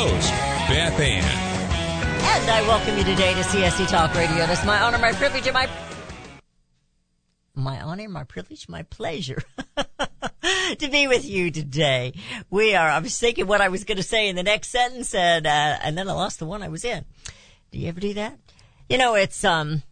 [0.00, 0.30] host,
[0.70, 1.22] Beth Ann.
[1.22, 4.44] And I welcome you today to CSC Talk Radio.
[4.44, 5.68] It's my honor, my privilege, and my
[7.54, 9.42] my honor, my privilege, my pleasure
[10.78, 12.14] to be with you today.
[12.48, 12.88] We are.
[12.88, 15.78] I was thinking what I was going to say in the next sentence, and uh,
[15.82, 17.04] and then I lost the one I was in.
[17.70, 18.38] Do you ever do that?
[18.88, 19.82] You know, it's um.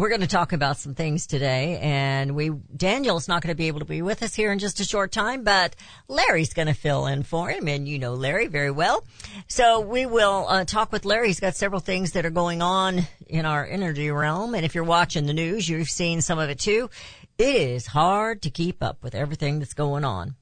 [0.00, 3.66] We're going to talk about some things today, and we Daniel's not going to be
[3.66, 5.76] able to be with us here in just a short time, but
[6.08, 9.04] Larry's going to fill in for him, and you know Larry very well.
[9.46, 11.26] So we will uh, talk with Larry.
[11.26, 14.84] He's got several things that are going on in our energy realm, and if you're
[14.84, 16.88] watching the news, you've seen some of it too.
[17.36, 20.34] It is hard to keep up with everything that's going on,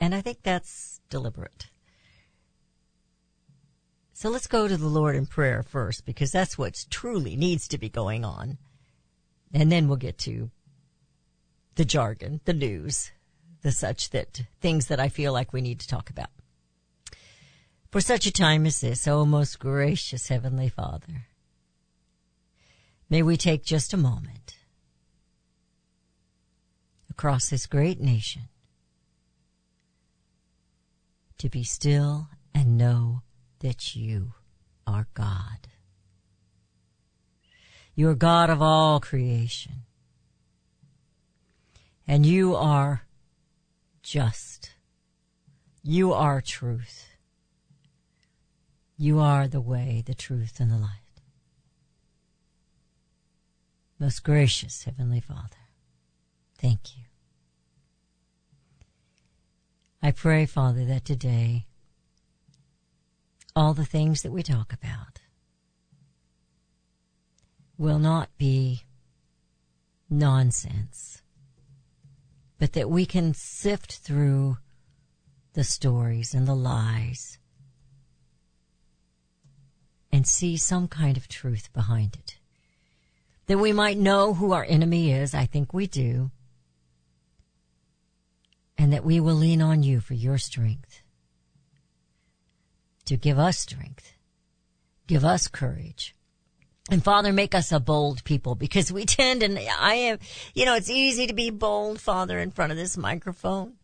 [0.00, 1.66] and I think that's deliberate.
[4.18, 7.78] So let's go to the Lord in prayer first, because that's what truly needs to
[7.78, 8.58] be going on.
[9.54, 10.50] And then we'll get to
[11.76, 13.12] the jargon, the news,
[13.62, 16.30] the such that things that I feel like we need to talk about.
[17.92, 21.28] For such a time as this, O most gracious Heavenly Father,
[23.08, 24.56] may we take just a moment
[27.08, 28.48] across this great nation
[31.38, 33.22] to be still and know
[33.60, 34.34] that you
[34.86, 35.68] are God.
[37.94, 39.82] You are God of all creation.
[42.06, 43.02] And you are
[44.02, 44.70] just.
[45.82, 47.06] You are truth.
[48.96, 50.90] You are the way, the truth, and the light.
[53.98, 55.66] Most gracious Heavenly Father,
[56.56, 57.02] thank you.
[60.00, 61.66] I pray, Father, that today
[63.54, 65.20] all the things that we talk about
[67.76, 68.82] will not be
[70.10, 71.22] nonsense,
[72.58, 74.58] but that we can sift through
[75.52, 77.38] the stories and the lies
[80.12, 82.38] and see some kind of truth behind it.
[83.46, 86.30] That we might know who our enemy is, I think we do,
[88.76, 91.02] and that we will lean on you for your strength
[93.08, 94.14] to give us strength,
[95.06, 96.14] give us courage.
[96.90, 100.18] And Father, make us a bold people because we tend and I am,
[100.54, 103.74] you know, it's easy to be bold, Father, in front of this microphone.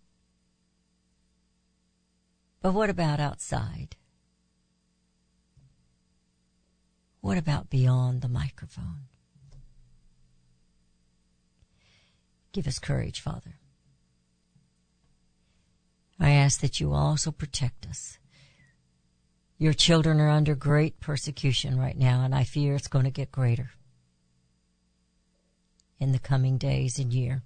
[2.63, 3.97] But what about outside?
[7.21, 9.07] What about beyond the microphone?
[12.53, 13.57] Give us courage, Father.
[16.21, 18.19] I ask that you also protect us.
[19.65, 23.33] Your children are under great persecution right now, and I fear it's going to get
[23.33, 23.71] greater
[25.99, 27.43] in the coming days and year.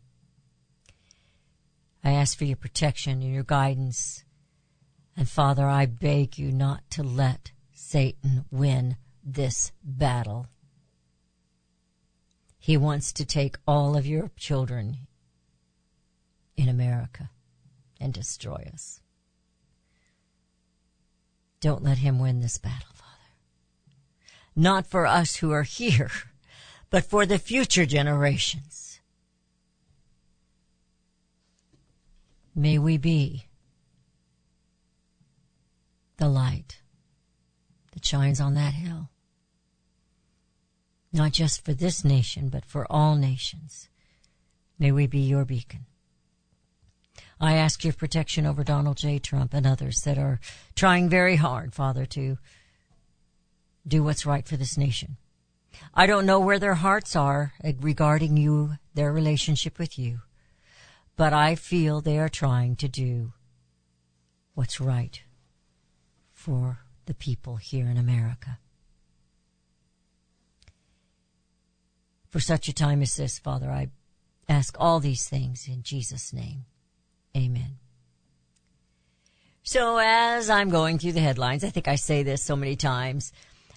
[2.03, 4.25] I ask for your protection and your guidance.
[5.17, 10.49] And Father, I beg you not to let Satan win this battle.
[12.59, 15.07] He wants to take all of your children
[16.57, 17.31] in America
[18.01, 19.03] and destroy us.
[21.61, 23.31] Don't let him win this battle, Father.
[24.55, 26.11] Not for us who are here,
[26.91, 29.01] but for the future generations.
[32.55, 33.47] May we be
[36.17, 36.81] the light
[37.93, 39.11] that shines on that hill.
[41.13, 43.89] Not just for this nation, but for all nations.
[44.79, 45.87] May we be your beacon.
[47.41, 49.19] I ask your protection over Donald J.
[49.19, 50.41] Trump and others that are
[50.75, 52.39] trying very hard, Father, to
[53.87, 55.17] do what's right for this nation.
[55.95, 60.21] I don't know where their hearts are regarding you, their relationship with you,
[61.17, 63.33] but I feel they are trying to do
[64.55, 65.23] what's right
[66.33, 68.59] for the people here in America.
[72.29, 73.91] For such a time as this, Father, I
[74.49, 76.65] ask all these things in Jesus' name.
[77.37, 77.79] Amen.
[79.63, 83.33] So as I'm going through the headlines, I think I say this so many times,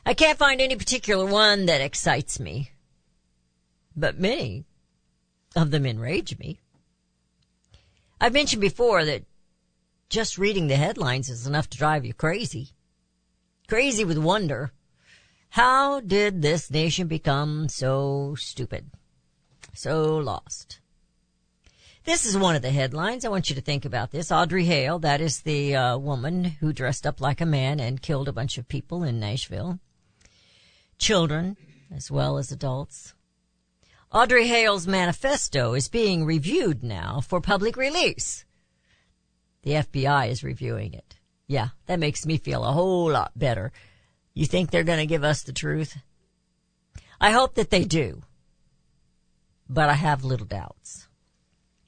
[0.06, 2.72] I can't find any particular one that excites me,
[3.96, 4.66] but many
[5.56, 6.60] of them enrage me.
[8.20, 9.24] I've mentioned before that
[10.10, 12.72] just reading the headlines is enough to drive you crazy.
[13.68, 14.72] Crazy with wonder.
[15.52, 18.92] How did this nation become so stupid?
[19.74, 20.81] So lost?
[22.04, 23.24] This is one of the headlines.
[23.24, 24.32] I want you to think about this.
[24.32, 28.28] Audrey Hale, that is the uh, woman who dressed up like a man and killed
[28.28, 29.80] a bunch of people in Nashville.
[30.98, 31.58] Children,
[31.94, 33.14] as well as adults.
[34.12, 38.46] Audrey Hale's manifesto is being reviewed now for public release.
[39.62, 41.18] The FBI is reviewing it.
[41.46, 43.72] Yeah, that makes me feel a whole lot better.
[44.34, 45.98] You think they're going to give us the truth?
[47.20, 48.24] I hope that they do.
[49.70, 51.08] But I have little doubts.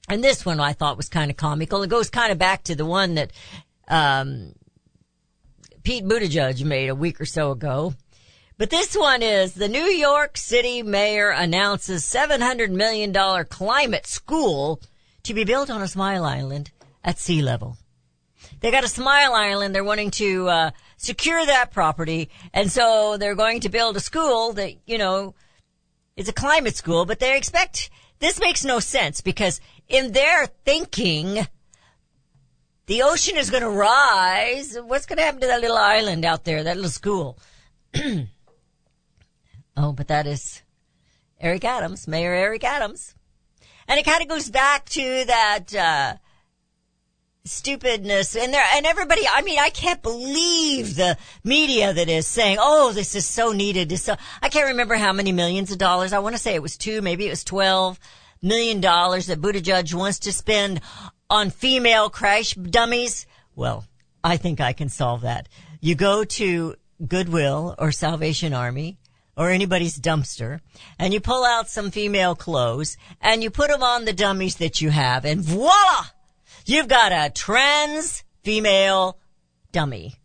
[0.09, 1.81] And this one I thought was kind of comical.
[1.83, 3.31] It goes kind of back to the one that
[3.87, 4.53] um,
[5.83, 7.93] Pete Buttigieg made a week or so ago.
[8.57, 13.13] But this one is the New York City mayor announces $700 million
[13.45, 14.79] climate school
[15.23, 16.71] to be built on a smile island
[17.03, 17.77] at sea level.
[18.59, 19.73] They got a smile island.
[19.73, 22.29] They're wanting to uh, secure that property.
[22.53, 25.33] And so they're going to build a school that, you know,
[26.15, 27.89] is a climate school, but they expect
[28.23, 31.47] this makes no sense because in their thinking,
[32.85, 34.77] the ocean is going to rise.
[34.77, 37.37] What's going to happen to that little island out there, that little school?
[39.77, 40.61] oh, but that is
[41.39, 43.15] Eric Adams, Mayor Eric Adams.
[43.87, 46.15] And it kind of goes back to that, uh,
[47.45, 52.57] stupidness and there, and everybody, I mean, I can't believe the media that is saying,
[52.59, 53.97] oh, this is so needed.
[53.99, 56.13] So, I can't remember how many millions of dollars.
[56.13, 57.99] I want to say it was two, maybe it was 12
[58.41, 60.79] million dollars that Buttigieg wants to spend
[61.29, 63.25] on female crash dummies.
[63.55, 63.85] Well,
[64.23, 65.49] I think I can solve that.
[65.81, 66.75] You go to
[67.05, 68.99] Goodwill or Salvation Army
[69.35, 70.61] or anybody's dumpster
[70.97, 74.79] and you pull out some female clothes and you put them on the dummies that
[74.79, 76.05] you have and voila!
[76.65, 79.19] You've got a trans female
[79.71, 80.15] dummy.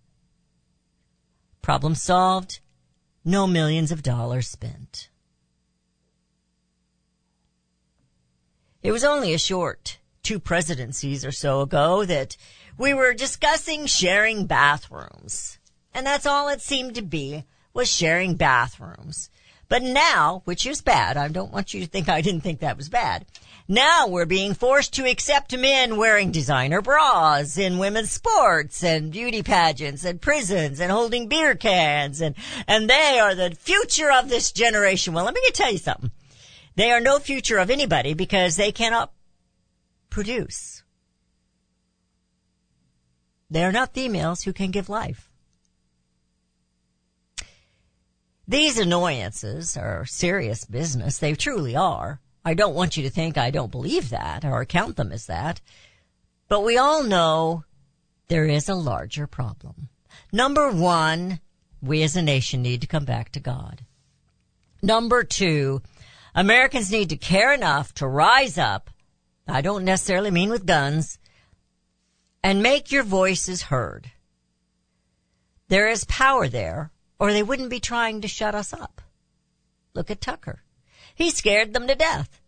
[1.63, 2.61] Problem solved.
[3.25, 5.11] No millions of dollars spent.
[8.83, 12.37] It was only a short two presidencies or so ago that
[12.77, 15.59] we were discussing sharing bathrooms.
[15.93, 17.45] And that's all it seemed to be
[17.75, 19.31] was sharing bathrooms.
[19.69, 22.77] But now, which is bad, I don't want you to think I didn't think that
[22.77, 23.27] was bad.
[23.71, 29.43] Now we're being forced to accept men wearing designer bras in women's sports and beauty
[29.43, 32.35] pageants and prisons and holding beer cans and,
[32.67, 35.13] and they are the future of this generation.
[35.13, 36.11] Well, let me tell you something.
[36.77, 39.13] They are no future of anybody because they cannot
[40.09, 40.83] produce.
[43.51, 45.28] They are not females who can give life.
[48.51, 51.19] These annoyances are serious business.
[51.19, 52.19] They truly are.
[52.47, 55.61] I don't want you to think I don't believe that or count them as that.
[56.49, 57.65] But we all know
[58.29, 59.91] there is a larger problem.
[60.33, 61.41] Number one,
[61.83, 63.85] we as a nation need to come back to God.
[64.83, 65.83] Number two,
[66.35, 68.89] Americans need to care enough to rise up.
[69.47, 71.19] I don't necessarily mean with guns
[72.43, 74.11] and make your voices heard.
[75.69, 79.03] There is power there or they wouldn't be trying to shut us up.
[79.95, 80.63] Look at Tucker.
[81.15, 82.41] He scared them to death.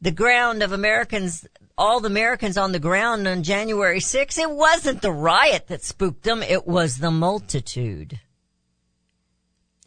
[0.00, 1.46] The ground of Americans,
[1.78, 6.24] all the Americans on the ground on January 6th, it wasn't the riot that spooked
[6.24, 8.18] them, it was the multitude.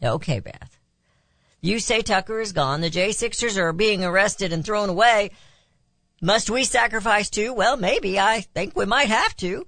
[0.02, 0.78] Okay, Beth.
[1.60, 5.32] You say Tucker is gone, the J6ers are being arrested and thrown away.
[6.22, 7.52] Must we sacrifice too?
[7.52, 8.18] Well, maybe.
[8.18, 9.66] I think we might have to.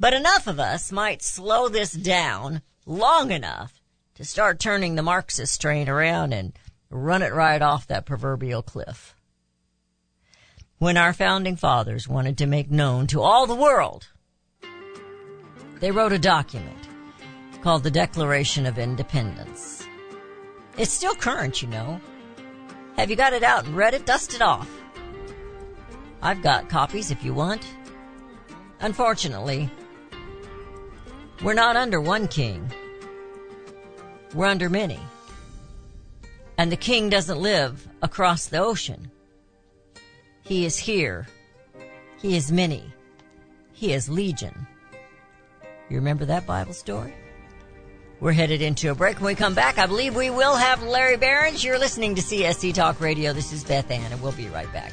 [0.00, 3.80] But enough of us might slow this down long enough
[4.14, 6.52] to start turning the Marxist train around and
[6.90, 9.14] run it right off that proverbial cliff.
[10.78, 14.08] When our founding fathers wanted to make known to all the world,
[15.80, 16.88] they wrote a document
[17.62, 19.86] called the Declaration of Independence.
[20.76, 22.00] It's still current, you know.
[22.96, 24.06] Have you got it out and read it?
[24.06, 24.70] Dust it off.
[26.20, 27.66] I've got copies if you want.
[28.80, 29.70] Unfortunately,
[31.42, 32.70] we're not under one king.
[34.34, 35.00] We're under many.
[36.56, 39.10] And the king doesn't live across the ocean.
[40.42, 41.26] He is here.
[42.20, 42.92] He is many.
[43.72, 44.66] He is legion.
[45.88, 47.14] You remember that Bible story?
[48.20, 49.16] We're headed into a break.
[49.16, 51.62] When we come back, I believe we will have Larry Behrens.
[51.64, 53.32] You're listening to CSC Talk Radio.
[53.32, 54.92] This is Beth Ann, and we'll be right back.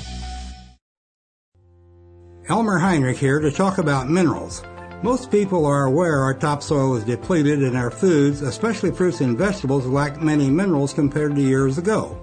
[2.49, 4.63] Elmer Heinrich here to talk about minerals.
[5.03, 9.85] Most people are aware our topsoil is depleted and our foods, especially fruits and vegetables,
[9.85, 12.17] lack many minerals compared to years ago.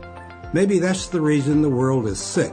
[0.52, 2.52] Maybe that's the reason the world is sick.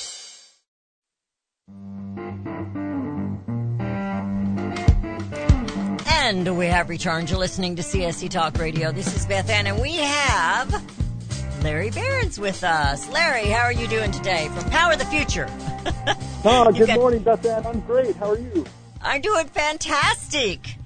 [6.31, 7.29] And we have returned.
[7.29, 8.93] You're listening to CSC Talk Radio.
[8.93, 13.09] This is Beth Ann, and we have Larry Behrens with us.
[13.09, 15.49] Larry, how are you doing today from Power of the Future?
[16.45, 17.67] Oh, good got- morning, Beth Ann.
[17.67, 18.15] I'm great.
[18.15, 18.65] How are you?
[19.01, 20.77] I'm doing fantastic.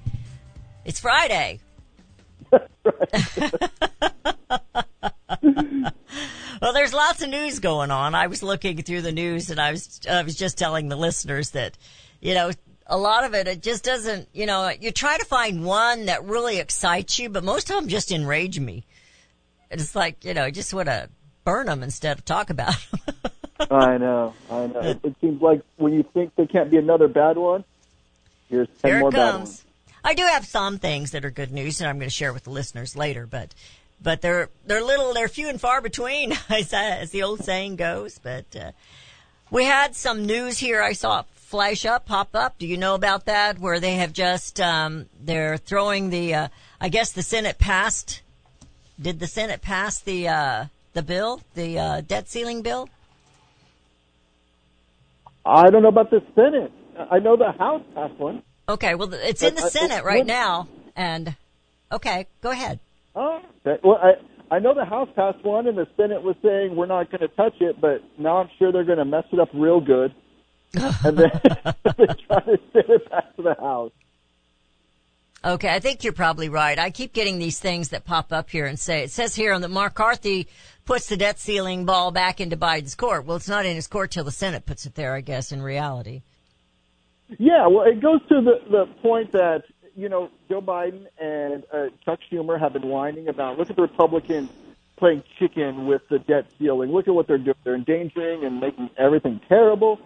[0.84, 1.60] It's Friday.
[2.50, 2.60] well,
[6.74, 8.16] there's lots of news going on.
[8.16, 11.52] I was looking through the news and I was I was just telling the listeners
[11.52, 11.78] that,
[12.20, 12.50] you know,
[12.86, 16.24] a lot of it it just doesn't, you know, you try to find one that
[16.24, 18.84] really excites you, but most of them just enrage me.
[19.70, 21.08] It's like, you know, I just want to
[21.44, 23.14] burn them instead of talk about them.
[23.70, 24.34] I know.
[24.50, 24.80] I know.
[24.80, 27.64] It, it seems like when you think there can't be another bad one,
[28.48, 29.48] here's ten Here more it bad comes.
[29.48, 29.64] ones.
[30.04, 32.44] I do have some things that are good news, and I'm going to share with
[32.44, 33.26] the listeners later.
[33.26, 33.54] But,
[34.00, 38.18] but they're they're little, they're few and far between, as, as the old saying goes.
[38.18, 38.72] But uh,
[39.50, 40.80] we had some news here.
[40.82, 42.58] I saw flash up, pop up.
[42.58, 43.58] Do you know about that?
[43.58, 46.34] Where they have just um, they're throwing the.
[46.34, 46.48] Uh,
[46.80, 48.20] I guess the Senate passed.
[49.00, 52.88] Did the Senate pass the uh, the bill, the uh, debt ceiling bill?
[55.44, 56.72] I don't know about the Senate.
[57.10, 58.42] I know the House passed one.
[58.68, 61.36] Okay, well, it's in the uh, Senate right when- now, and
[61.92, 62.80] okay, go ahead.
[63.14, 63.80] Oh, okay.
[63.84, 67.10] well, I I know the House passed one, and the Senate was saying we're not
[67.10, 69.80] going to touch it, but now I'm sure they're going to mess it up real
[69.80, 70.12] good,
[71.04, 71.30] and then
[71.96, 73.92] they try to send it back to the House.
[75.44, 76.78] Okay, I think you're probably right.
[76.78, 79.60] I keep getting these things that pop up here and say, it says here on
[79.60, 80.48] that McCarthy
[80.84, 83.26] puts the debt ceiling ball back into Biden's court.
[83.26, 85.62] Well, it's not in his court till the Senate puts it there, I guess, in
[85.62, 86.22] reality.
[87.38, 89.64] Yeah, well, it goes to the the point that
[89.96, 93.58] you know Joe Biden and uh, Chuck Schumer have been whining about.
[93.58, 94.48] Look at the Republicans
[94.96, 96.90] playing chicken with the debt ceiling.
[96.92, 97.56] Look at what they're doing.
[97.64, 100.00] They're endangering and making everything terrible.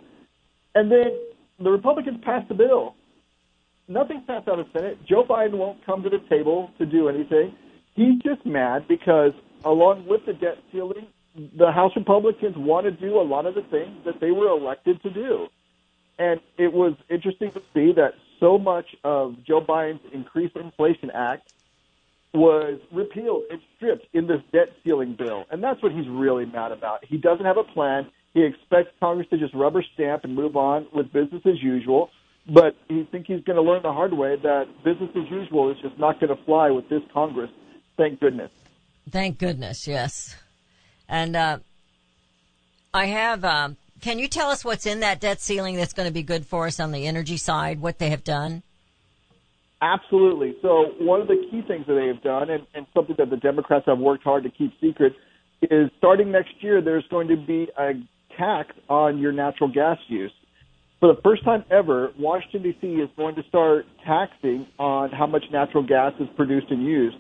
[0.75, 1.11] And then
[1.59, 2.95] the Republicans passed the bill.
[3.89, 4.99] Nothing passed out of the Senate.
[5.05, 7.55] Joe Biden won't come to the table to do anything.
[7.95, 9.33] He's just mad because,
[9.65, 13.63] along with the debt ceiling, the House Republicans want to do a lot of the
[13.63, 15.49] things that they were elected to do.
[16.19, 21.53] And it was interesting to see that so much of Joe Biden's Increased Inflation Act
[22.33, 25.47] was repealed and stripped in this debt ceiling bill.
[25.51, 27.05] And that's what he's really mad about.
[27.05, 28.07] He doesn't have a plan.
[28.35, 32.11] He expects Congress to just rubber stamp and move on with business as usual.
[32.47, 35.77] But he thinks he's going to learn the hard way that business as usual is
[35.83, 37.51] just not going to fly with this Congress.
[37.97, 38.51] Thank goodness.
[39.11, 40.37] Thank goodness, yes.
[41.09, 41.59] And uh,
[42.95, 43.45] I have.
[43.45, 46.47] Um, can you tell us what's in that debt ceiling that's going to be good
[46.47, 47.81] for us on the energy side?
[47.81, 48.63] What they have done?
[49.83, 50.57] Absolutely.
[50.63, 53.37] So one of the key things that they have done, and, and something that the
[53.37, 55.15] Democrats have worked hard to keep secret,
[55.63, 57.93] is starting next year there's going to be a
[58.37, 60.33] tax on your natural gas use.
[61.01, 62.87] For the first time ever, Washington D.C.
[62.87, 67.17] is going to start taxing on how much natural gas is produced and used.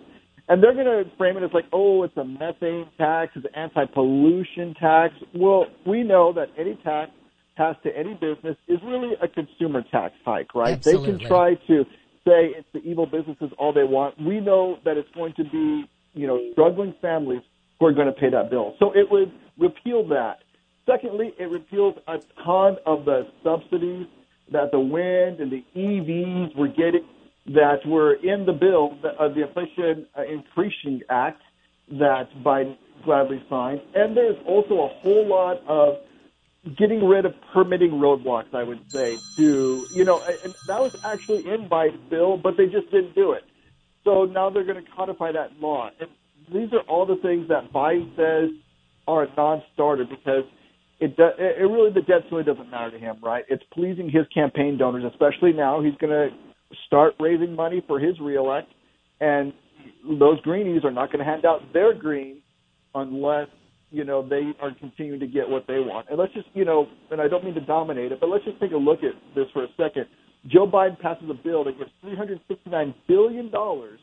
[0.48, 3.54] And they're going to frame it as like, oh, it's a methane tax, it's an
[3.54, 5.14] anti-pollution tax.
[5.34, 7.12] Well, we know that any tax
[7.56, 10.82] passed to any business is really a consumer tax hike, right?
[10.82, 11.84] They can try to
[12.26, 14.20] say it's the evil businesses all they want.
[14.20, 17.42] We know that it's going to be, you know, struggling families
[17.78, 18.74] who are going to pay that bill.
[18.78, 20.40] So it would repeal that.
[20.86, 24.06] Secondly, it repeals a ton of the subsidies
[24.52, 27.04] that the wind and the EVs were getting
[27.46, 31.42] that were in the bill of the Inflation uh, Increasing Act
[31.92, 33.80] that Biden gladly signed.
[33.94, 35.98] And there's also a whole lot of
[36.76, 41.48] getting rid of permitting roadblocks, I would say, to, you know, and that was actually
[41.48, 43.44] in Biden's bill, but they just didn't do it.
[44.04, 45.90] So now they're going to codify that law.
[45.98, 46.10] And
[46.52, 48.50] these are all the things that Biden says
[49.08, 50.44] are a non-starter because
[51.00, 53.44] it, do, it really, the debt really doesn't matter to him, right?
[53.48, 55.82] It's pleasing his campaign donors, especially now.
[55.82, 56.28] He's going to
[56.86, 58.68] start raising money for his reelect,
[59.20, 59.52] and
[60.18, 62.42] those greenies are not going to hand out their green
[62.94, 63.48] unless
[63.90, 66.08] you know they are continuing to get what they want.
[66.10, 68.60] And let's just you know, and I don't mean to dominate it, but let's just
[68.60, 70.06] take a look at this for a second.
[70.46, 74.00] Joe Biden passes a bill that gives 369 billion dollars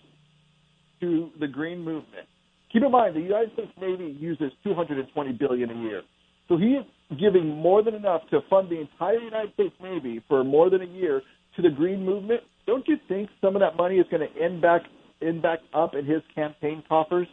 [1.02, 2.28] to the green movement.
[2.72, 6.02] Keep in mind, the United States Navy uses 220 billion a year,
[6.48, 6.86] so he is
[7.20, 10.86] giving more than enough to fund the entire United States Navy for more than a
[10.86, 11.22] year
[11.56, 12.42] to the green movement.
[12.66, 14.82] Don't you think some of that money is going to end back
[15.22, 17.28] end back up in his campaign coffers?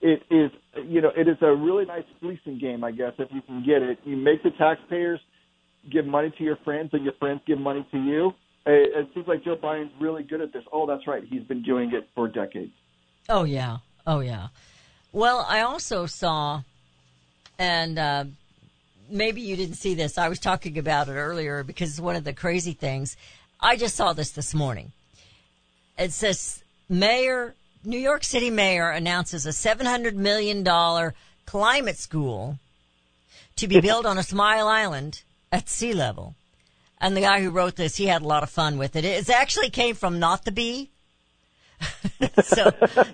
[0.00, 0.50] It is,
[0.86, 3.82] you know, it is a really nice fleecing game, I guess, if you can get
[3.82, 3.98] it.
[4.04, 5.20] You make the taxpayers
[5.90, 8.32] give money to your friends, and your friends give money to you.
[8.66, 10.62] It, it seems like Joe Biden's really good at this.
[10.72, 12.72] Oh, that's right, he's been doing it for decades.
[13.28, 14.48] Oh yeah, oh yeah.
[15.12, 16.62] Well, I also saw,
[17.58, 18.24] and uh,
[19.10, 20.18] maybe you didn't see this.
[20.18, 23.16] I was talking about it earlier because it's one of the crazy things.
[23.60, 24.92] I just saw this this morning.
[25.98, 31.14] It says Mayor New York City Mayor announces a seven hundred million dollar
[31.46, 32.58] climate school
[33.56, 36.34] to be built on a Smile Island at sea level.
[37.00, 39.04] And the guy who wrote this, he had a lot of fun with it.
[39.04, 40.90] It actually came from Not the Bee.
[42.42, 42.70] so,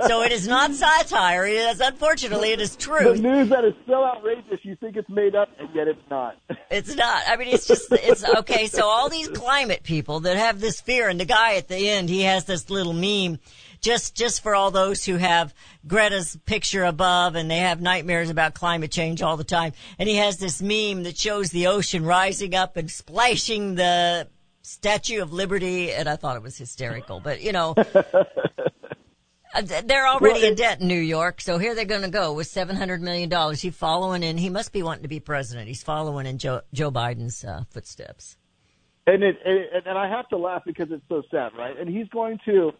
[0.06, 1.46] so it is not satire.
[1.46, 3.14] It is, unfortunately, it is true.
[3.14, 6.36] The news that is so outrageous, you think it's made up, and yet it's not.
[6.70, 7.22] It's not.
[7.28, 8.66] I mean, it's just, it's okay.
[8.66, 12.08] So all these climate people that have this fear, and the guy at the end,
[12.08, 13.38] he has this little meme
[13.80, 15.54] just, just for all those who have
[15.86, 19.72] Greta's picture above and they have nightmares about climate change all the time.
[19.98, 24.26] And he has this meme that shows the ocean rising up and splashing the
[24.64, 25.92] Statue of Liberty.
[25.92, 30.80] And I thought it was hysterical, but you know, uh, they're already Well, in debt
[30.80, 33.60] in New York, so here they're going to go with seven hundred million dollars.
[33.60, 34.38] He's following in.
[34.38, 35.68] He must be wanting to be president.
[35.68, 38.38] He's following in Joe Joe Biden's uh, footsteps.
[39.06, 41.78] And it, and, and I have to laugh because it's so sad, right?
[41.78, 42.72] And he's going to,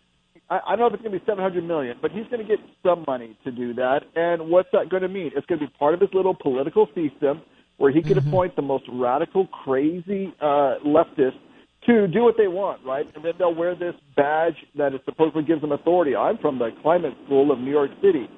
[0.49, 2.49] I, I don't know if it's going to be 700 million, but he's going to
[2.49, 4.05] get some money to do that.
[4.17, 5.33] And what's that going to mean?
[5.37, 7.43] It's going to be part of his little political system
[7.77, 11.39] where he can appoint the most radical, crazy uh, leftists
[11.87, 13.09] to do what they want, right?
[13.15, 16.17] And then they'll wear this badge that it supposedly gives them authority.
[16.17, 18.29] I'm from the climate school of New York City.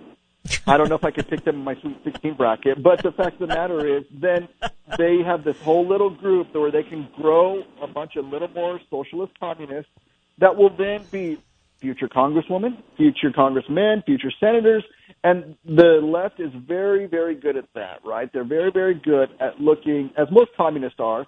[0.66, 3.12] I don't know if I could pick them in my Sweet 16 bracket, but the
[3.12, 4.48] fact of the matter is, then
[4.96, 8.80] they have this whole little group where they can grow a bunch of little more
[8.90, 9.90] socialist communists
[10.38, 11.38] that will then be
[11.78, 14.84] future congresswomen, future congressmen, future senators,
[15.24, 18.32] and the left is very, very good at that, right?
[18.32, 21.26] They're very, very good at looking, as most communists are,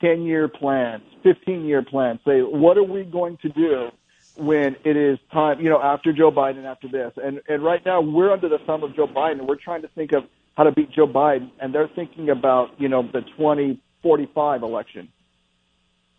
[0.00, 2.20] 10 year plans, 15 year plans.
[2.24, 3.88] Say, what are we going to do
[4.38, 7.12] when it is time, you know, after Joe Biden, after this.
[7.16, 10.12] And, and right now we're under the thumb of Joe Biden we're trying to think
[10.12, 10.24] of
[10.56, 11.50] how to beat Joe Biden.
[11.60, 15.08] And they're thinking about, you know, the 2045 election.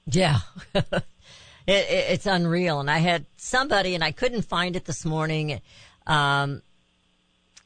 [0.06, 0.40] Yeah.
[0.76, 1.04] it,
[1.68, 2.80] it, it's unreal.
[2.80, 5.62] And I had somebody, and I couldn't find it this morning.
[6.06, 6.62] Um,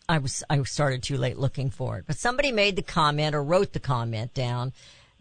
[0.08, 3.42] I was I started too late looking for it, but somebody made the comment or
[3.42, 4.74] wrote the comment down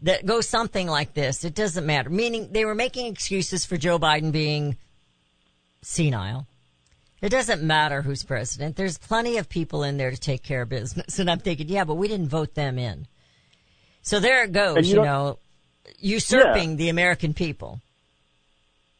[0.02, 3.98] that goes something like this: "It doesn't matter." Meaning they were making excuses for Joe
[3.98, 4.76] Biden being
[5.82, 6.46] senile.
[7.20, 8.74] It doesn't matter who's president.
[8.76, 11.18] There's plenty of people in there to take care of business.
[11.20, 13.06] And I'm thinking, yeah, but we didn't vote them in.
[14.02, 15.38] So there it goes, you you, know,
[16.00, 17.80] usurping the American people.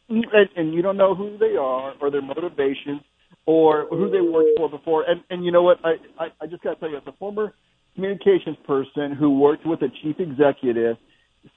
[0.07, 3.01] and, and you don't know who they are or their motivations
[3.45, 5.03] or who they worked for before.
[5.03, 5.79] And and you know what?
[5.83, 7.53] I I, I just got to tell you, as a former
[7.95, 10.97] communications person who worked with a chief executive,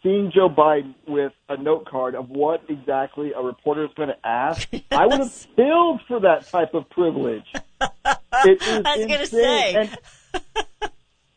[0.03, 4.27] seeing Joe Biden with a note card of what exactly a reporter is going to
[4.27, 7.45] ask, I would have killed for that type of privilege.
[8.45, 9.75] It is I was gonna say.
[9.75, 9.99] And,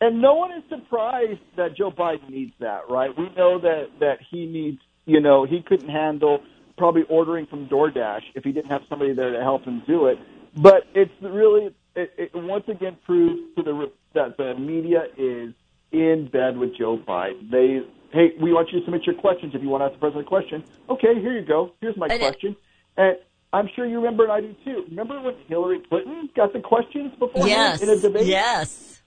[0.02, 3.16] and no one is surprised that Joe Biden needs that, right?
[3.16, 6.40] We know that that he needs, you know, he couldn't handle
[6.76, 10.18] probably ordering from DoorDash if he didn't have somebody there to help him do it.
[10.56, 15.54] But it's really, it, it once again proves to the that the media is
[15.92, 17.50] in bed with Joe Biden.
[17.50, 17.80] They,
[18.12, 20.26] hey, we want you to submit your questions if you want to ask the president
[20.26, 20.64] a question.
[20.88, 21.72] Okay, here you go.
[21.80, 22.56] Here's my And question.
[22.96, 23.16] And
[23.52, 24.84] I'm sure you remember, and I do too.
[24.90, 27.82] Remember when Hillary Clinton got the questions before Yes.
[27.82, 28.26] in a debate?
[28.26, 29.02] Yes.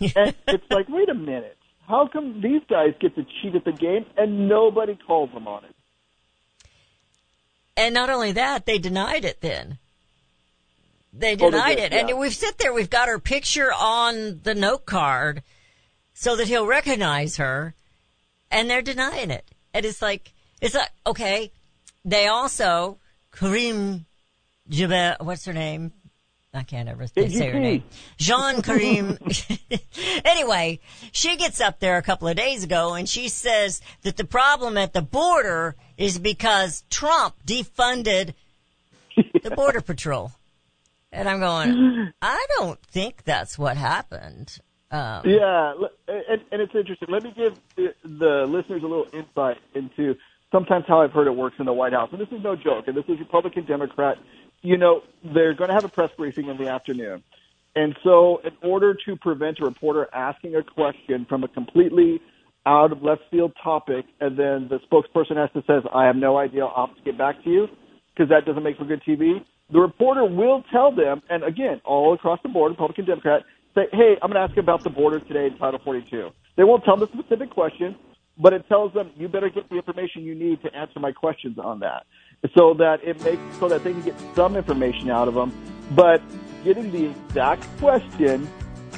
[0.00, 1.56] and it's like, wait a minute.
[1.86, 5.64] How come these guys get to cheat at the game and nobody calls them on
[5.64, 5.74] it?
[7.76, 9.78] And not only that, they denied it then.
[11.18, 11.92] They Oh, denied did, it.
[11.92, 12.14] And yeah.
[12.14, 15.42] we've sit there, we've got her picture on the note card
[16.14, 17.74] so that he'll recognize her.
[18.50, 19.44] And they're denying it.
[19.74, 21.52] And it's like, it's like, okay.
[22.04, 22.98] They also,
[23.32, 24.06] Karim
[24.70, 25.92] Jabbar, what's her name?
[26.54, 27.84] I can't ever say her name.
[28.16, 29.18] Jean Karim.
[30.24, 30.80] anyway,
[31.12, 34.78] she gets up there a couple of days ago and she says that the problem
[34.78, 38.32] at the border is because Trump defunded
[39.42, 40.32] the border patrol.
[41.16, 44.58] And I'm going, I don't think that's what happened.
[44.90, 45.74] Um, Yeah,
[46.08, 47.08] and, and it's interesting.
[47.10, 50.16] Let me give the, the listeners a little insight into
[50.52, 52.10] sometimes how I've heard it works in the White House.
[52.12, 54.18] And this is no joke, and this is Republican, Democrat.
[54.62, 57.22] You know, they're going to have a press briefing in the afternoon.
[57.74, 62.20] And so, in order to prevent a reporter asking a question from a completely
[62.64, 66.38] out of left field topic, and then the spokesperson has to says, "I have no
[66.38, 66.64] idea.
[66.64, 67.68] I'll have to get back to you,"
[68.14, 69.44] because that doesn't make for good TV.
[69.70, 73.42] The reporter will tell them, and again, all across the board, Republican, Democrat,
[73.74, 76.62] say, "Hey, I'm going to ask you about the border today in Title 42." They
[76.62, 77.96] won't tell them the specific question,
[78.38, 81.58] but it tells them you better get the information you need to answer my questions
[81.58, 82.06] on that,
[82.56, 85.52] so that it makes so that they can get some information out of them.
[85.96, 86.22] But
[86.62, 88.48] getting the exact question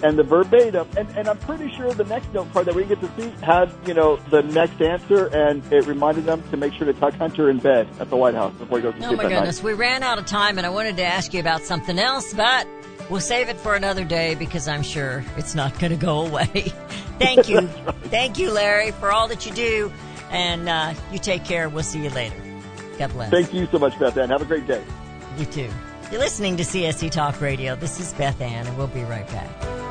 [0.02, 3.00] and the verbatim, and, and I'm pretty sure the next note card that we get
[3.00, 6.86] to see had, you know, the next answer, and it reminded them to make sure
[6.86, 9.20] to tuck Hunter in bed at the White House before he goes to Oh sleep
[9.20, 11.62] Oh my goodness, we ran out of time and I wanted to ask you about
[11.62, 12.66] something else, but
[13.10, 16.46] we'll save it for another day because I'm sure it's not going to go away.
[17.18, 17.62] Thank you.
[18.04, 19.92] Thank you, Larry, for all that you do.
[20.30, 21.68] And uh, you take care.
[21.70, 22.36] We'll see you later.
[22.98, 23.30] God bless.
[23.30, 24.28] Thank you so much, Beth Ann.
[24.28, 24.84] Have a great day.
[25.38, 25.70] You too.
[26.10, 27.76] You're listening to CSC Talk Radio.
[27.76, 29.87] This is Beth Ann, and we'll be right back.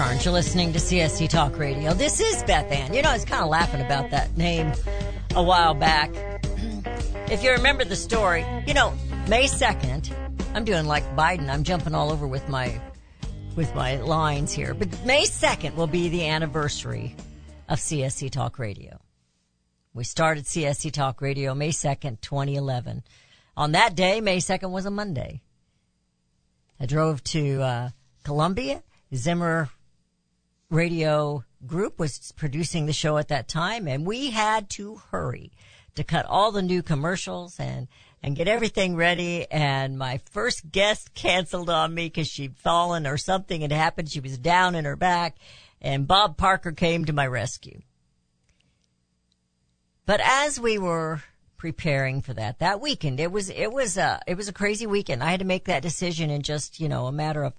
[0.00, 0.24] Returned.
[0.24, 1.92] You're listening to CSC Talk Radio.
[1.92, 2.94] This is Beth Ann.
[2.94, 4.72] You know, I was kind of laughing about that name
[5.34, 6.10] a while back.
[7.30, 8.92] If you remember the story, you know,
[9.28, 10.12] May 2nd,
[10.52, 11.48] I'm doing like Biden.
[11.48, 12.80] I'm jumping all over with my
[13.54, 14.74] with my lines here.
[14.74, 17.14] But May 2nd will be the anniversary
[17.68, 18.98] of CSC Talk Radio.
[19.94, 23.04] We started CSC Talk Radio May 2nd, 2011.
[23.56, 25.40] On that day, May 2nd was a Monday.
[26.80, 27.88] I drove to uh,
[28.24, 28.82] Columbia,
[29.14, 29.68] Zimmer
[30.70, 35.52] Radio group was producing the show at that time and we had to hurry
[35.96, 37.88] to cut all the new commercials and
[38.22, 39.50] and get everything ready.
[39.50, 44.10] And my first guest canceled on me because she'd fallen or something had happened.
[44.10, 45.36] She was down in her back
[45.80, 47.80] and bob parker came to my rescue.
[50.06, 51.22] But as we were
[51.56, 55.22] preparing for that that weekend it was it was a it was a crazy weekend.
[55.22, 57.54] I had to make that decision in just you know a matter of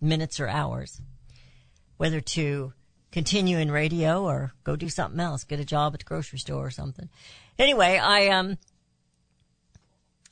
[0.00, 1.00] minutes or hours
[1.98, 2.72] whether to
[3.12, 6.66] continue in radio or go do something else, get a job at the grocery store
[6.66, 7.08] or something.
[7.58, 8.56] Anyway, I um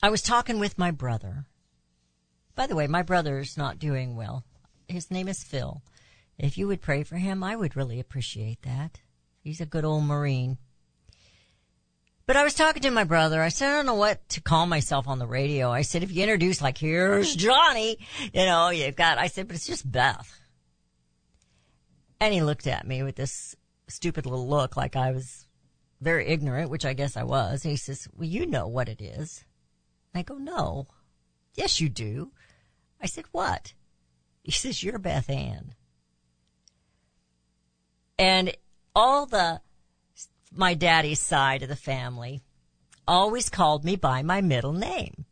[0.01, 1.45] I was talking with my brother.
[2.55, 4.43] By the way, my brother's not doing well.
[4.87, 5.81] His name is Phil.
[6.37, 8.99] If you would pray for him, I would really appreciate that.
[9.41, 10.57] He's a good old Marine.
[12.25, 13.41] But I was talking to my brother.
[13.41, 15.71] I said, I don't know what to call myself on the radio.
[15.71, 17.99] I said, if you introduce like, here's Johnny,
[18.33, 20.29] you know, you've got, I said, but it's just Beth.
[22.19, 23.55] And he looked at me with this
[23.87, 25.47] stupid little look like I was
[26.01, 27.63] very ignorant, which I guess I was.
[27.63, 29.45] And he says, well, you know what it is.
[30.13, 30.87] I go, no.
[31.55, 32.31] Yes, you do.
[33.01, 33.73] I said, what?
[34.43, 35.73] He says, you're Beth Ann.
[38.17, 38.55] And
[38.95, 39.61] all the,
[40.51, 42.41] my daddy's side of the family
[43.07, 45.25] always called me by my middle name.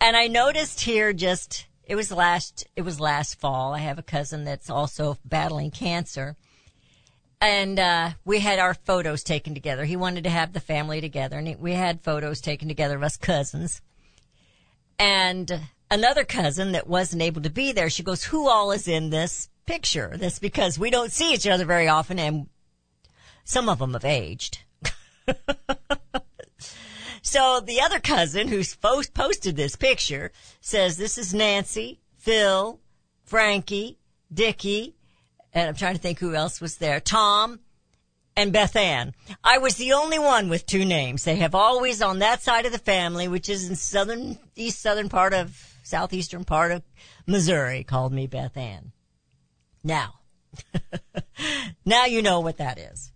[0.00, 3.74] And I noticed here just, it was last, it was last fall.
[3.74, 6.36] I have a cousin that's also battling cancer.
[7.40, 9.84] And, uh, we had our photos taken together.
[9.84, 13.16] He wanted to have the family together and we had photos taken together of us
[13.16, 13.80] cousins.
[14.98, 19.10] And another cousin that wasn't able to be there, she goes, who all is in
[19.10, 20.14] this picture?
[20.16, 22.46] That's because we don't see each other very often and
[23.44, 24.60] some of them have aged.
[27.22, 32.80] so the other cousin who's post- posted this picture says, this is Nancy, Phil,
[33.24, 33.98] Frankie,
[34.32, 34.96] Dickie,
[35.52, 37.60] and I'm trying to think who else was there, Tom,
[38.36, 39.14] and Beth Ann.
[39.44, 41.24] I was the only one with two names.
[41.24, 45.08] They have always on that side of the family, which is in southern, east southern
[45.08, 46.82] part of, southeastern part of
[47.26, 48.92] Missouri, called me Beth Ann.
[49.84, 50.20] Now,
[51.84, 53.12] now you know what that is.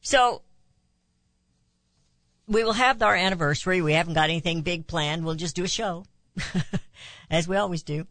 [0.00, 0.42] So,
[2.46, 3.80] we will have our anniversary.
[3.80, 5.24] We haven't got anything big planned.
[5.24, 6.04] We'll just do a show,
[7.30, 8.06] as we always do.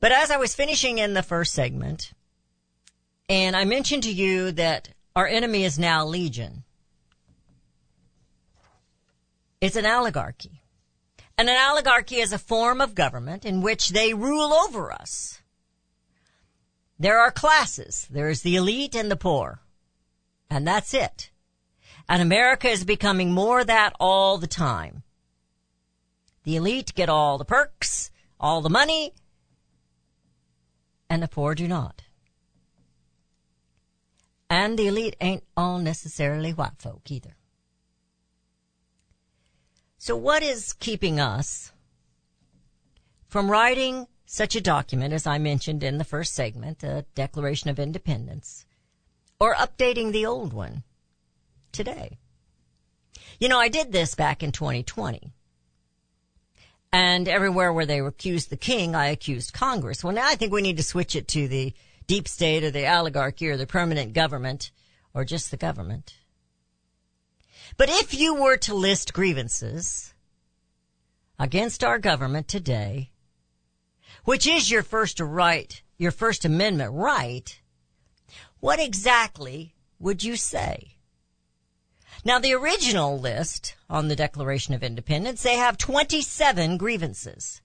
[0.00, 2.12] But as I was finishing in the first segment,
[3.28, 6.64] and I mentioned to you that our enemy is now Legion.
[9.60, 10.62] It's an oligarchy.
[11.38, 15.40] And an oligarchy is a form of government in which they rule over us.
[16.98, 18.06] There are classes.
[18.10, 19.60] There is the elite and the poor.
[20.48, 21.30] And that's it.
[22.08, 25.02] And America is becoming more that all the time.
[26.44, 29.12] The elite get all the perks, all the money,
[31.10, 32.02] and the poor do not.
[34.48, 37.36] And the elite ain't all necessarily white folk either.
[39.98, 41.72] So what is keeping us
[43.26, 47.80] from writing such a document as I mentioned in the first segment, a Declaration of
[47.80, 48.66] Independence,
[49.40, 50.84] or updating the old one
[51.76, 52.18] today?
[53.38, 55.32] You know, I did this back in 2020.
[56.92, 60.02] And everywhere where they accused the king, I accused Congress.
[60.02, 61.74] Well, now I think we need to switch it to the
[62.06, 64.70] deep state or the oligarchy or the permanent government
[65.12, 66.14] or just the government.
[67.76, 70.14] But if you were to list grievances
[71.38, 73.10] against our government today,
[74.24, 77.60] which is your first right, your first amendment right,
[78.60, 80.95] what exactly would you say?
[82.24, 87.60] Now the original list on the Declaration of Independence, they have 27 grievances.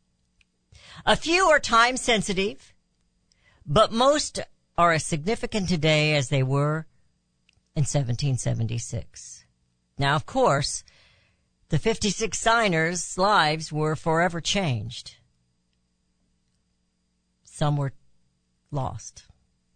[1.06, 2.74] A few are time sensitive,
[3.66, 4.40] but most
[4.78, 6.88] are as significant today as they were
[7.76, 9.46] in 1776.
[9.98, 10.84] Now, of course,
[11.70, 15.16] the 56 signers' lives were forever changed.
[17.44, 17.94] Some were
[18.72, 19.24] lost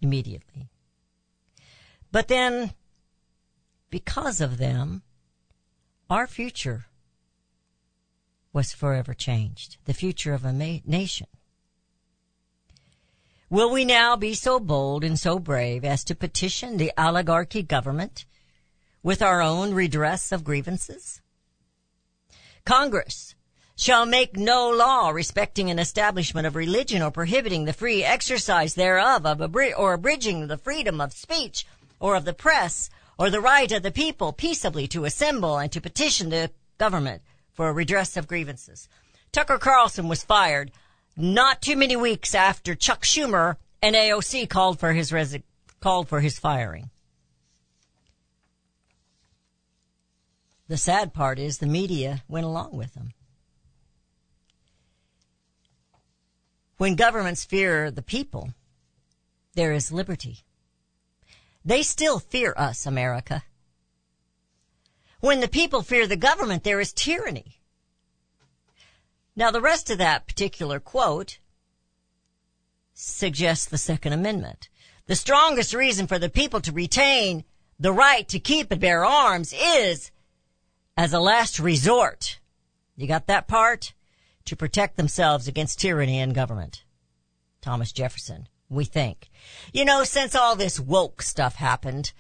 [0.02, 0.70] immediately.
[2.12, 2.74] But then,
[3.96, 5.04] because of them,
[6.10, 6.88] our future
[8.52, 9.78] was forever changed.
[9.86, 11.28] The future of a ma- nation.
[13.50, 18.26] Will we now be so bold and so brave as to petition the oligarchy government
[19.02, 21.22] with our own redress of grievances?
[22.66, 23.34] Congress
[23.78, 29.26] shall make no law respecting an establishment of religion or prohibiting the free exercise thereof
[29.26, 31.66] of abri- or abridging the freedom of speech
[31.98, 35.82] or of the press or the right of the people peaceably to assemble and to
[35.82, 37.22] petition the government
[37.54, 38.90] for a redress of grievances.
[39.32, 40.72] Tucker Carlson was fired
[41.18, 45.44] not too many weeks after Chuck Schumer and AOC called for his resi-
[45.80, 46.90] called for his firing.
[50.68, 53.12] The sad part is the media went along with them.
[56.78, 58.50] When governments fear the people,
[59.54, 60.45] there is liberty.
[61.66, 63.44] They still fear us, America.
[65.20, 67.60] When the people fear the government, there is tyranny.
[69.36, 71.40] Now, the rest of that particular quote
[72.94, 74.70] suggests the Second Amendment.
[75.08, 77.44] The strongest reason for the people to retain
[77.80, 80.12] the right to keep and bear arms is
[80.96, 82.40] as a last resort.
[82.96, 83.94] You got that part?
[84.46, 86.84] To protect themselves against tyranny and government.
[87.62, 89.30] Thomas Jefferson, we think.
[89.74, 92.14] You know, since all this woke stuff happened,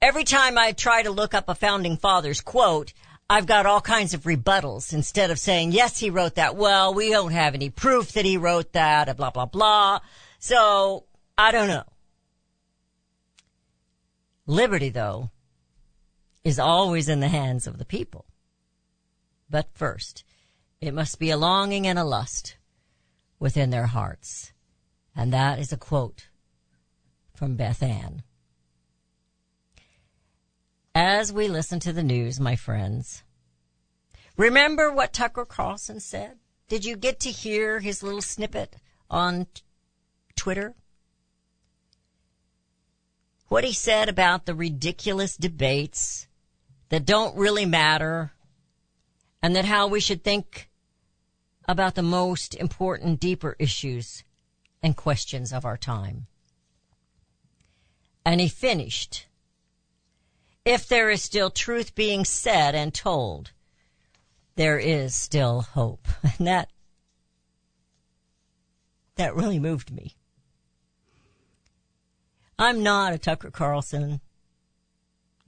[0.00, 2.92] every time I try to look up a founding father's quote,
[3.28, 6.54] I've got all kinds of rebuttals instead of saying, yes, he wrote that.
[6.54, 9.98] Well, we don't have any proof that he wrote that, blah, blah, blah.
[10.38, 11.84] So, I don't know.
[14.46, 15.30] Liberty, though,
[16.44, 18.26] is always in the hands of the people.
[19.50, 20.22] But first,
[20.80, 22.56] it must be a longing and a lust
[23.40, 24.52] within their hearts.
[25.16, 26.28] And that is a quote
[27.36, 28.22] from Beth Ann.
[30.94, 33.22] As we listen to the news, my friends,
[34.36, 36.38] remember what Tucker Carlson said?
[36.68, 38.76] Did you get to hear his little snippet
[39.10, 39.46] on
[40.34, 40.74] Twitter?
[43.48, 46.26] What he said about the ridiculous debates
[46.88, 48.32] that don't really matter
[49.42, 50.70] and that how we should think
[51.68, 54.24] about the most important, deeper issues
[54.82, 56.26] and questions of our time.
[58.26, 59.28] And he finished.
[60.64, 63.52] If there is still truth being said and told,
[64.56, 66.08] there is still hope.
[66.38, 66.68] And that,
[69.14, 70.16] that really moved me.
[72.58, 74.20] I'm not a Tucker Carlson.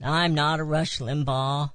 [0.01, 1.71] I'm not a Rush Limbaugh.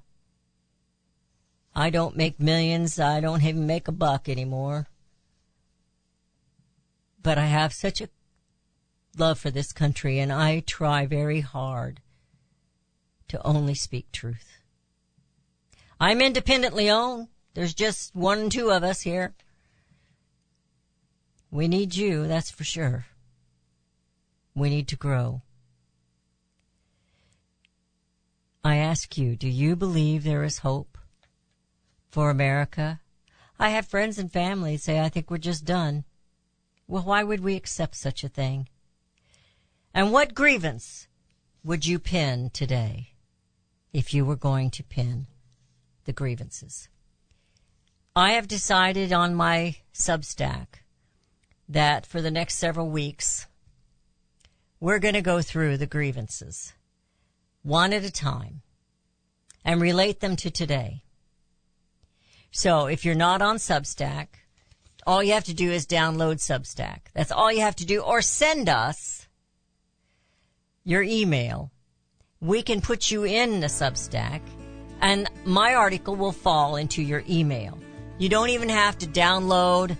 [1.74, 2.98] I don't make millions.
[2.98, 4.86] I don't even make a buck anymore.
[7.22, 8.08] But I have such a
[9.18, 12.00] love for this country and I try very hard
[13.28, 14.58] to only speak truth.
[16.00, 17.28] I'm independently owned.
[17.54, 19.34] There's just one and two of us here.
[21.50, 23.06] We need you, that's for sure.
[24.54, 25.42] We need to grow.
[28.64, 30.98] I ask you, do you believe there is hope
[32.10, 33.00] for America?
[33.58, 36.04] I have friends and family say, I think we're just done.
[36.88, 38.68] Well, why would we accept such a thing?
[39.94, 41.06] And what grievance
[41.62, 43.10] would you pin today
[43.92, 45.28] if you were going to pin
[46.04, 46.88] the grievances?
[48.16, 50.66] I have decided on my Substack
[51.68, 53.46] that for the next several weeks,
[54.80, 56.72] we're going to go through the grievances
[57.62, 58.62] one at a time
[59.64, 61.04] and relate them to today.
[62.50, 64.26] So if you're not on Substack,
[65.06, 67.12] all you have to do is download Substack.
[67.14, 69.13] That's all you have to do or send us
[70.84, 71.70] your email.
[72.40, 74.40] We can put you in the Substack
[75.00, 77.78] and my article will fall into your email.
[78.18, 79.96] You don't even have to download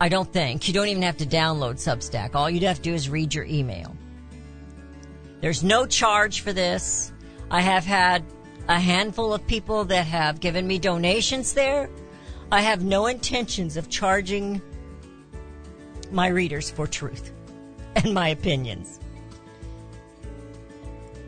[0.00, 0.66] I don't think.
[0.68, 2.34] You don't even have to download Substack.
[2.34, 3.96] All you'd have to do is read your email.
[5.40, 7.12] There's no charge for this.
[7.50, 8.24] I have had
[8.68, 11.88] a handful of people that have given me donations there.
[12.50, 14.60] I have no intentions of charging
[16.10, 17.32] my readers for truth
[17.96, 19.00] and my opinions.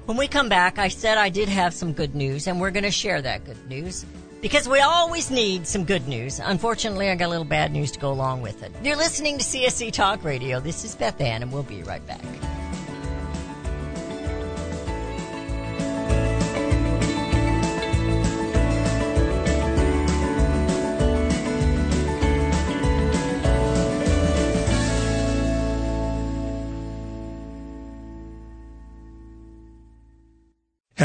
[0.07, 2.85] When we come back, I said I did have some good news, and we're going
[2.85, 4.07] to share that good news
[4.41, 6.39] because we always need some good news.
[6.39, 8.71] Unfortunately, I got a little bad news to go along with it.
[8.85, 10.61] You're listening to CSC Talk Radio.
[10.61, 12.23] This is Beth Ann, and we'll be right back.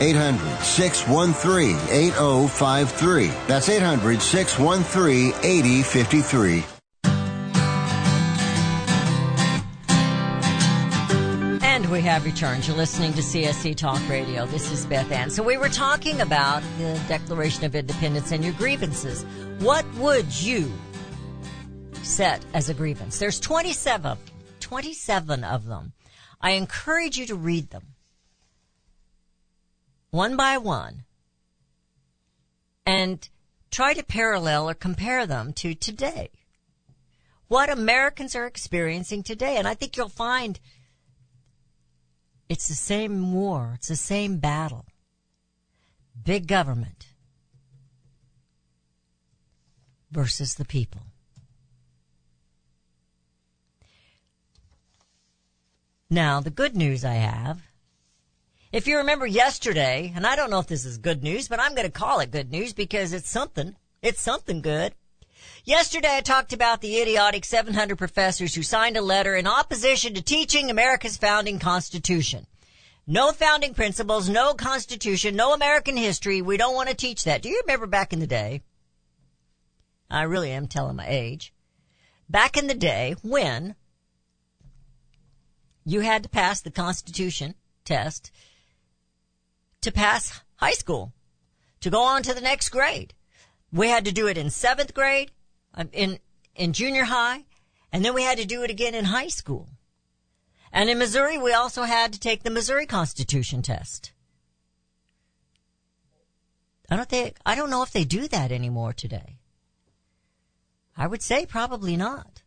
[0.00, 3.26] 800 613 8053.
[3.46, 6.64] That's 800 613 8053.
[11.62, 12.66] And we have returned.
[12.66, 14.46] You're listening to CSC Talk Radio.
[14.46, 15.28] This is Beth Ann.
[15.28, 19.26] So we were talking about the Declaration of Independence and your grievances.
[19.58, 20.72] What would you
[22.02, 23.18] set as a grievance?
[23.18, 24.16] There's 27,
[24.60, 25.92] 27 of them.
[26.40, 27.82] I encourage you to read them
[30.10, 31.04] one by one
[32.84, 33.28] and
[33.70, 36.30] try to parallel or compare them to today.
[37.48, 39.56] What Americans are experiencing today.
[39.56, 40.58] And I think you'll find
[42.48, 43.72] it's the same war.
[43.76, 44.86] It's the same battle.
[46.20, 47.06] Big government
[50.10, 51.02] versus the people.
[56.12, 57.69] Now, the good news I have,
[58.72, 61.74] if you remember yesterday, and I don't know if this is good news, but I'm
[61.74, 63.74] going to call it good news because it's something.
[64.00, 64.94] It's something good.
[65.64, 70.22] Yesterday I talked about the idiotic 700 professors who signed a letter in opposition to
[70.22, 72.46] teaching America's founding constitution.
[73.06, 76.40] No founding principles, no constitution, no American history.
[76.40, 77.42] We don't want to teach that.
[77.42, 78.62] Do you remember back in the day?
[80.08, 81.52] I really am telling my age.
[82.28, 83.74] Back in the day when
[85.84, 88.30] you had to pass the constitution test
[89.80, 91.12] to pass high school,
[91.80, 93.14] to go on to the next grade.
[93.72, 95.30] We had to do it in seventh grade,
[95.74, 96.18] um, in,
[96.54, 97.44] in junior high,
[97.92, 99.68] And then we had to do it again in high school.
[100.72, 104.12] And in Missouri, we also had to take the Missouri Constitution test.
[106.88, 109.38] I don't think, I don't know if they do that anymore today.
[110.96, 112.42] I would say probably not.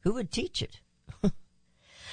[0.00, 0.80] Who would teach it?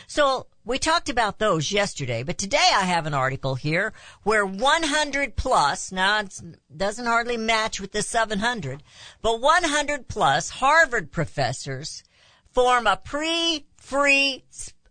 [0.07, 3.93] So we talked about those yesterday, but today I have an article here
[4.23, 6.39] where 100 plus, now it
[6.75, 8.81] doesn't hardly match with the 700,
[9.21, 12.03] but 100 plus Harvard professors
[12.51, 14.43] form a pre-free,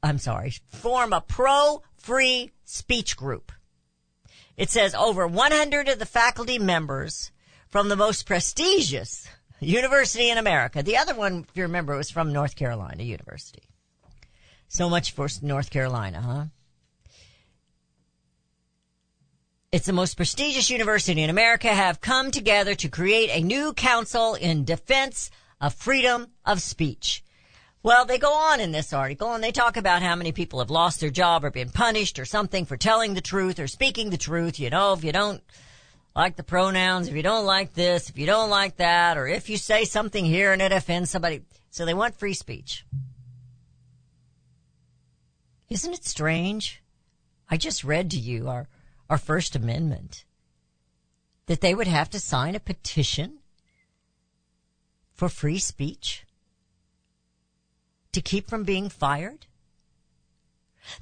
[0.03, 3.51] I'm sorry, form a pro-free speech group.
[4.57, 7.33] It says over 100 of the faculty members
[7.69, 9.27] from the most prestigious
[9.59, 10.83] university in America.
[10.83, 13.65] The other one, if you remember, was from North Carolina University.
[14.69, 16.45] So much for North Carolina, huh?
[19.71, 24.35] It's the most prestigious university in America have come together to create a new council
[24.35, 27.25] in defense of freedom of speech.
[27.83, 30.71] Well, they go on in this article and they talk about how many people have
[30.71, 34.17] lost their job or been punished or something for telling the truth or speaking the
[34.17, 34.61] truth.
[34.61, 35.43] You know, if you don't
[36.15, 39.51] like the pronouns, if you don't like this, if you don't like that, or if
[39.51, 41.43] you say something here and it offends somebody.
[41.71, 42.87] So they want free speech.
[45.75, 46.85] Isn't it strange?
[47.51, 48.69] I just read to you our,
[49.11, 50.25] our First Amendment
[51.47, 53.41] that they would have to sign a petition
[55.13, 56.27] for free speech
[58.13, 59.47] to keep from being fired.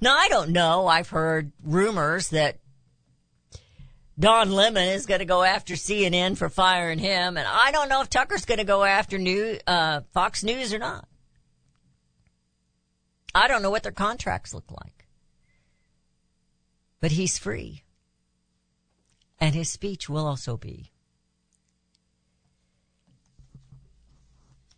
[0.01, 0.87] Now, I don't know.
[0.87, 2.57] I've heard rumors that
[4.19, 8.01] Don Lemon is going to go after CNN for firing him, and I don't know
[8.01, 11.07] if Tucker's going to go after new, uh, Fox News or not.
[13.35, 15.07] I don't know what their contracts look like.
[17.01, 17.83] But he's free.
[19.41, 20.93] And his speech will also be.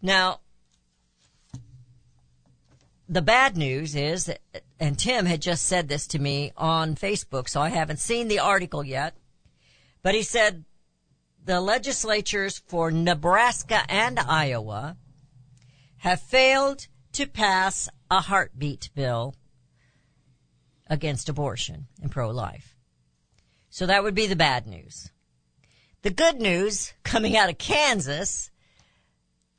[0.01, 0.41] Now,
[3.09, 4.41] the bad news is that,
[4.81, 8.39] and Tim had just said this to me on Facebook, so I haven't seen the
[8.39, 9.15] article yet,
[10.03, 10.65] but he said
[11.45, 14.97] the legislatures for Nebraska and Iowa
[15.99, 19.35] have failed to pass a heartbeat bill
[20.89, 22.77] against abortion and pro-life.
[23.71, 25.11] So that would be the bad news.
[26.03, 28.51] The good news coming out of Kansas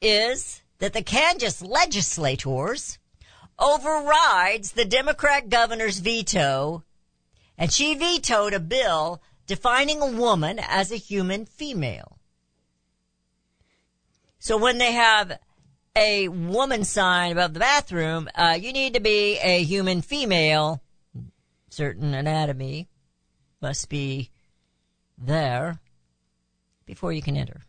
[0.01, 2.97] is that the Kansas legislators
[3.59, 6.83] overrides the Democrat governor's veto
[7.57, 12.19] and she vetoed a bill defining a woman as a human female.
[14.39, 15.39] So when they have
[15.95, 20.81] a woman sign above the bathroom, uh, you need to be a human female.
[21.69, 22.87] Certain anatomy
[23.61, 24.29] must be
[25.17, 25.79] there
[26.85, 27.61] before you can enter.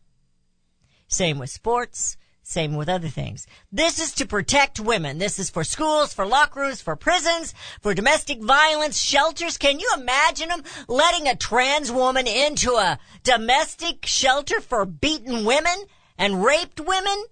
[1.09, 2.17] Same with sports.
[2.43, 3.45] Same with other things.
[3.73, 5.19] This is to protect women.
[5.19, 9.59] This is for schools, for locker rooms, for prisons, for domestic violence shelters.
[9.59, 15.75] Can you imagine them letting a trans woman into a domestic shelter for beaten women
[16.17, 17.25] and raped women?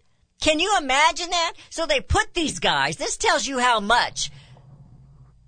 [0.45, 1.55] Can you imagine that?
[1.71, 4.31] So they put these guys, this tells you how much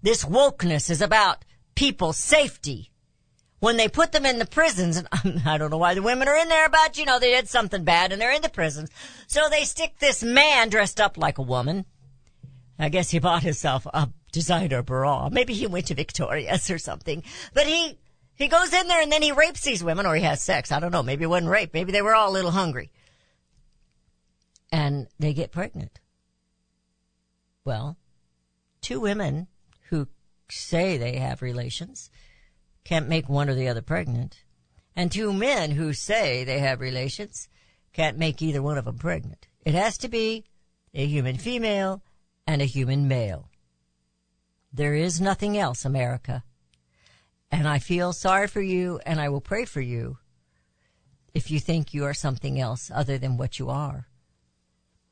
[0.00, 1.44] this wokeness is about
[1.74, 2.90] people's safety.
[3.58, 5.06] When they put them in the prisons, and
[5.46, 7.84] I don't know why the women are in there, but you know, they did something
[7.84, 8.88] bad and they're in the prisons.
[9.26, 11.84] So they stick this man dressed up like a woman.
[12.78, 15.28] I guess he bought himself a designer bra.
[15.28, 17.22] Maybe he went to Victoria's or something.
[17.52, 17.98] But he,
[18.34, 20.72] he goes in there and then he rapes these women or he has sex.
[20.72, 21.02] I don't know.
[21.02, 21.74] Maybe it wasn't rape.
[21.74, 22.90] Maybe they were all a little hungry
[24.76, 26.00] and they get pregnant.
[27.64, 27.96] Well,
[28.82, 29.46] two women
[29.88, 30.06] who
[30.50, 32.10] say they have relations
[32.84, 34.44] can't make one or the other pregnant.
[34.94, 37.48] And two men who say they have relations
[37.94, 39.48] can't make either one of them pregnant.
[39.64, 40.44] It has to be
[40.92, 42.02] a human female
[42.46, 43.48] and a human male.
[44.70, 46.44] There is nothing else, America.
[47.50, 50.18] And I feel sorry for you and I will pray for you
[51.32, 54.08] if you think you are something else other than what you are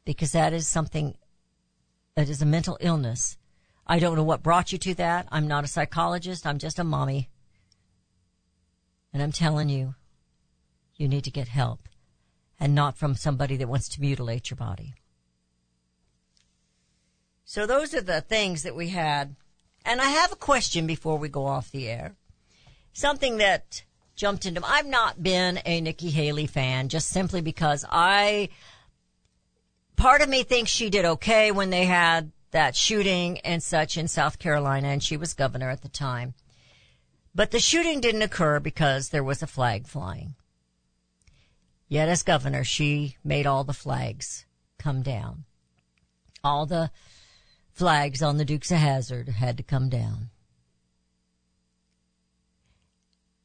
[0.05, 1.17] because that is something
[2.15, 3.37] that is a mental illness.
[3.87, 5.29] I don't know what brought you to that.
[5.31, 6.47] I'm not a psychologist.
[6.47, 7.29] I'm just a mommy.
[9.13, 9.95] And I'm telling you,
[10.97, 11.89] you need to get help
[12.59, 14.95] and not from somebody that wants to mutilate your body.
[17.45, 19.37] So those are the things that we had.
[19.85, 22.17] And I have a question before we go off the air.
[22.93, 23.83] Something that
[24.17, 28.49] jumped into, I've not been a Nikki Haley fan just simply because I,
[29.97, 34.07] part of me thinks she did okay when they had that shooting and such in
[34.09, 36.35] South Carolina and she was governor at the time.
[37.35, 40.37] But the shooting didn't occur because there was a flag flying.
[41.89, 44.47] Yet as governor, she made all the flags
[44.79, 45.45] come down.
[46.45, 46.91] all the
[47.73, 50.31] flags on the Dukes of Hazzard had to come down.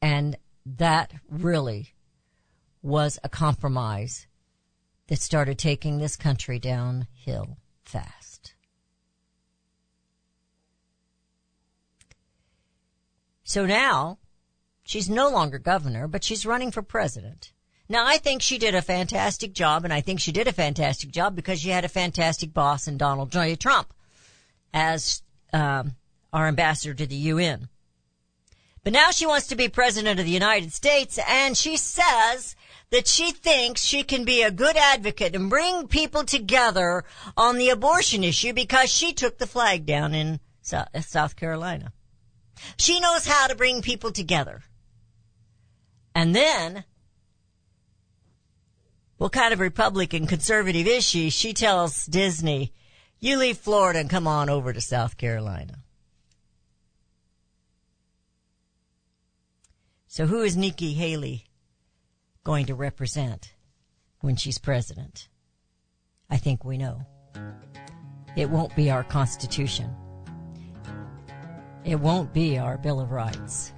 [0.00, 1.94] And that really
[2.82, 4.26] was a compromise
[5.10, 8.54] that started taking this country downhill fast.
[13.42, 14.18] So now
[14.84, 17.52] she's no longer governor, but she's running for president.
[17.88, 21.10] Now I think she did a fantastic job and I think she did a fantastic
[21.10, 23.56] job because she had a fantastic boss in Donald J.
[23.56, 23.92] Trump
[24.72, 25.96] as um,
[26.32, 27.68] our ambassador to the UN.
[28.84, 32.54] But now she wants to be president of the United States and she says
[32.90, 37.04] that she thinks she can be a good advocate and bring people together
[37.36, 40.40] on the abortion issue because she took the flag down in
[40.72, 41.92] uh, South Carolina.
[42.76, 44.62] She knows how to bring people together.
[46.14, 46.84] And then,
[49.16, 51.30] what kind of Republican conservative is she?
[51.30, 52.72] She tells Disney,
[53.20, 55.78] you leave Florida and come on over to South Carolina.
[60.08, 61.44] So who is Nikki Haley
[62.50, 63.54] going to represent
[64.22, 65.28] when she's president?
[66.28, 67.06] I think we know.
[68.34, 69.88] It won't be our Constitution.
[71.84, 73.72] It won't be our Bill of Rights.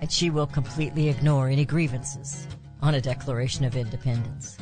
[0.00, 2.48] And she will completely ignore any grievances
[2.80, 4.56] on a Declaration of Independence.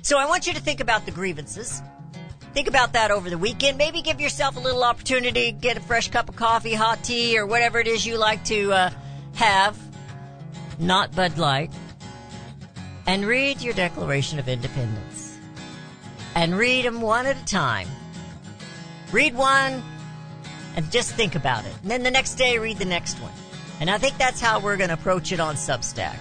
[0.00, 1.82] So I want you to think about the grievances.
[2.54, 3.76] Think about that over the weekend.
[3.76, 7.38] Maybe give yourself a little opportunity, to get a fresh cup of coffee, hot tea,
[7.38, 8.90] or whatever it is you like to uh,
[9.34, 9.76] have,
[10.80, 11.70] not Bud Light,
[13.06, 15.38] and read your Declaration of Independence.
[16.34, 17.88] And read them one at a time.
[19.12, 19.82] Read one
[20.76, 21.74] and just think about it.
[21.82, 23.32] And then the next day, read the next one.
[23.80, 26.16] And I think that's how we're going to approach it on Substack.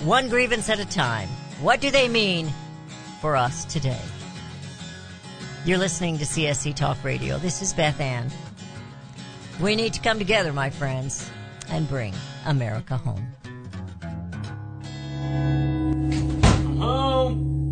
[0.00, 1.28] One grievance at a time.
[1.60, 2.50] What do they mean
[3.20, 4.00] for us today?
[5.64, 7.38] You're listening to CSC Talk Radio.
[7.38, 8.30] This is Beth Ann.
[9.60, 11.28] We need to come together, my friends,
[11.68, 12.14] and bring
[12.46, 13.26] America home.
[16.78, 17.65] Home.